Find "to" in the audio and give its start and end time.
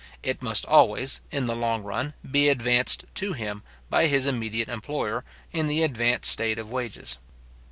3.13-3.33